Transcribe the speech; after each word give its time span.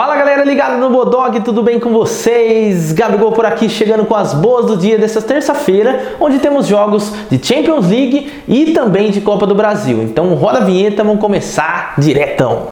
Fala 0.00 0.16
galera 0.16 0.44
ligada 0.44 0.78
no 0.78 0.88
Bodog, 0.88 1.38
tudo 1.40 1.62
bem 1.62 1.78
com 1.78 1.90
vocês? 1.92 2.90
Gabigol 2.90 3.32
por 3.32 3.44
aqui 3.44 3.68
chegando 3.68 4.06
com 4.06 4.14
as 4.14 4.32
boas 4.32 4.64
do 4.64 4.74
dia 4.74 4.96
dessa 4.96 5.20
terça-feira, 5.20 6.16
onde 6.18 6.38
temos 6.38 6.66
jogos 6.66 7.12
de 7.30 7.38
Champions 7.46 7.86
League 7.86 8.32
e 8.48 8.72
também 8.72 9.10
de 9.10 9.20
Copa 9.20 9.46
do 9.46 9.54
Brasil. 9.54 10.02
Então 10.02 10.32
roda 10.32 10.60
a 10.60 10.64
vinheta, 10.64 11.04
vamos 11.04 11.20
começar 11.20 11.96
diretão. 11.98 12.68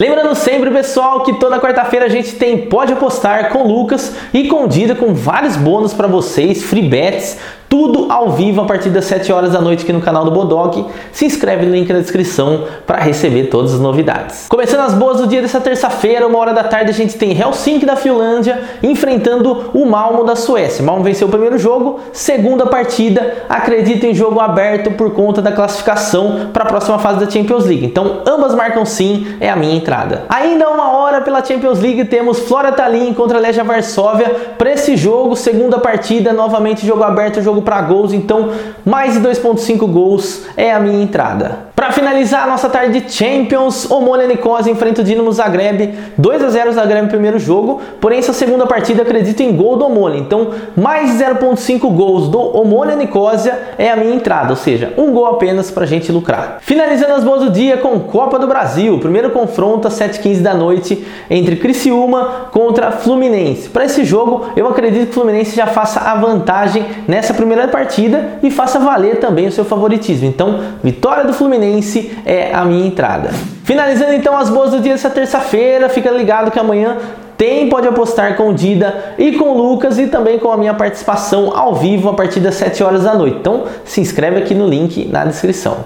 Lembrando 0.00 0.34
sempre, 0.34 0.68
pessoal, 0.72 1.22
que 1.22 1.38
toda 1.38 1.60
quarta-feira 1.60 2.06
a 2.06 2.08
gente 2.08 2.32
tem 2.34 2.66
Pode 2.66 2.92
Apostar 2.92 3.50
com 3.50 3.62
Lucas 3.62 4.16
e 4.34 4.48
com 4.48 4.66
Dida 4.66 4.96
com 4.96 5.14
vários 5.14 5.56
bônus 5.56 5.94
para 5.94 6.08
vocês, 6.08 6.64
free 6.64 6.88
bets, 6.88 7.38
tudo 7.68 8.06
ao 8.10 8.30
vivo 8.30 8.60
a 8.60 8.64
partir 8.64 8.90
das 8.90 9.04
7 9.06 9.32
horas 9.32 9.52
da 9.52 9.60
noite 9.60 9.82
aqui 9.82 9.92
no 9.92 10.00
canal 10.00 10.24
do 10.24 10.30
Bodog. 10.30 10.86
Se 11.12 11.24
inscreve 11.24 11.66
no 11.66 11.72
link 11.72 11.92
na 11.92 12.00
descrição 12.00 12.64
para 12.86 12.98
receber 12.98 13.44
todas 13.44 13.74
as 13.74 13.80
novidades. 13.80 14.46
Começando 14.48 14.80
as 14.80 14.94
boas 14.94 15.18
do 15.18 15.26
dia 15.26 15.42
dessa 15.42 15.60
terça-feira, 15.60 16.26
uma 16.26 16.38
hora 16.38 16.52
da 16.52 16.64
tarde, 16.64 16.90
a 16.90 16.94
gente 16.94 17.16
tem 17.16 17.38
Helsinki 17.38 17.84
da 17.84 17.96
Finlândia 17.96 18.62
enfrentando 18.82 19.70
o 19.74 19.84
Malmo 19.86 20.24
da 20.24 20.36
Suécia. 20.36 20.84
Malmo 20.84 21.02
venceu 21.02 21.28
o 21.28 21.30
primeiro 21.30 21.58
jogo, 21.58 22.00
segunda 22.12 22.66
partida, 22.66 23.44
acredito 23.48 24.04
em 24.04 24.14
jogo 24.14 24.40
aberto 24.40 24.92
por 24.92 25.12
conta 25.12 25.42
da 25.42 25.52
classificação 25.52 26.50
para 26.52 26.64
a 26.64 26.66
próxima 26.66 26.98
fase 26.98 27.24
da 27.24 27.30
Champions 27.30 27.64
League. 27.64 27.84
Então, 27.84 28.22
ambas 28.26 28.54
marcam 28.54 28.84
sim, 28.84 29.26
é 29.40 29.50
a 29.50 29.56
minha 29.56 29.76
entrada. 29.76 30.24
Ainda 30.28 30.68
uma 30.68 30.96
hora 30.96 31.20
pela 31.20 31.44
Champions 31.44 31.80
League, 31.80 32.04
temos 32.06 32.40
Flora 32.40 32.72
Tallinn 32.72 33.14
contra 33.14 33.38
Legia 33.38 33.64
Varsóvia. 33.64 34.34
Para 34.56 34.72
esse 34.72 34.96
jogo, 34.96 35.36
segunda 35.36 35.78
partida, 35.78 36.32
novamente 36.32 36.86
jogo 36.86 37.02
aberto, 37.02 37.42
jogo 37.42 37.55
jogo 37.56 37.62
para 37.62 37.80
gols, 37.82 38.12
então 38.12 38.50
mais 38.84 39.14
de 39.14 39.20
2.5 39.20 39.86
gols 39.90 40.42
é 40.56 40.72
a 40.72 40.78
minha 40.78 41.02
entrada. 41.02 41.66
Para 41.74 41.92
finalizar 41.92 42.44
a 42.44 42.46
nossa 42.46 42.68
tarde 42.68 43.00
de 43.00 43.12
Champions, 43.12 43.88
Omonia 43.90 44.26
Nicosia 44.26 44.72
enfrenta 44.72 45.02
o 45.02 45.04
Dinamo 45.04 45.30
Zagreb, 45.30 45.94
2 46.16 46.44
a 46.44 46.48
0 46.48 46.72
Zagreb 46.72 47.02
no 47.02 47.08
primeiro 47.08 47.38
jogo, 47.38 47.80
porém 48.00 48.18
essa 48.18 48.32
segunda 48.32 48.66
partida 48.66 49.02
acredito 49.02 49.40
em 49.40 49.54
gol 49.54 49.76
do 49.76 49.84
Omonia, 49.84 50.18
então 50.18 50.50
mais 50.74 51.12
de 51.12 51.24
0.5 51.24 51.80
gols 51.94 52.28
do 52.28 52.40
Omonia 52.40 52.96
Nicosia 52.96 53.74
é 53.78 53.90
a 53.90 53.96
minha 53.96 54.14
entrada, 54.14 54.50
ou 54.50 54.56
seja, 54.56 54.92
um 54.96 55.12
gol 55.12 55.26
apenas 55.26 55.70
para 55.70 55.86
gente 55.86 56.10
lucrar. 56.10 56.58
Finalizando 56.60 57.12
as 57.12 57.22
boas 57.22 57.42
do 57.42 57.50
dia 57.50 57.76
com 57.76 58.00
Copa 58.00 58.38
do 58.38 58.46
Brasil, 58.46 58.98
primeiro 58.98 59.30
confronto 59.30 59.86
às 59.86 59.94
7h15 59.98 60.40
da 60.40 60.54
noite 60.54 61.06
entre 61.30 61.56
Criciúma 61.56 62.48
contra 62.52 62.90
Fluminense. 62.90 63.68
Para 63.68 63.84
esse 63.84 64.04
jogo, 64.04 64.46
eu 64.56 64.66
acredito 64.66 65.04
que 65.04 65.10
o 65.10 65.14
Fluminense 65.14 65.54
já 65.54 65.66
faça 65.66 66.00
a 66.00 66.14
vantagem 66.14 66.84
nessa 67.06 67.32
primeira 67.32 67.45
partida 67.68 68.38
e 68.42 68.50
faça 68.50 68.78
valer 68.78 69.20
também 69.20 69.46
o 69.46 69.52
seu 69.52 69.64
favoritismo. 69.64 70.26
Então, 70.26 70.60
vitória 70.82 71.24
do 71.24 71.32
Fluminense 71.32 72.16
é 72.24 72.52
a 72.52 72.64
minha 72.64 72.86
entrada. 72.86 73.30
Finalizando 73.64 74.12
então 74.12 74.36
as 74.36 74.48
boas 74.48 74.70
do 74.70 74.80
dia 74.80 74.92
dessa 74.92 75.10
terça-feira, 75.10 75.88
fica 75.88 76.10
ligado 76.10 76.50
que 76.50 76.58
amanhã 76.58 76.96
tem 77.36 77.68
Pode 77.68 77.86
Apostar 77.86 78.36
com 78.36 78.48
o 78.48 78.54
Dida 78.54 79.14
e 79.18 79.32
com 79.32 79.50
o 79.50 79.56
Lucas 79.56 79.98
e 79.98 80.06
também 80.06 80.38
com 80.38 80.50
a 80.50 80.56
minha 80.56 80.74
participação 80.74 81.56
ao 81.56 81.74
vivo 81.74 82.08
a 82.08 82.14
partir 82.14 82.40
das 82.40 82.54
7 82.54 82.82
horas 82.82 83.02
da 83.02 83.14
noite. 83.14 83.38
Então 83.38 83.64
se 83.84 84.00
inscreve 84.00 84.38
aqui 84.38 84.54
no 84.54 84.66
link 84.66 85.06
na 85.06 85.24
descrição. 85.24 85.78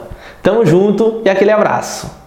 Tamo 0.42 0.64
junto 0.64 1.20
e 1.24 1.28
aquele 1.28 1.50
abraço. 1.50 2.19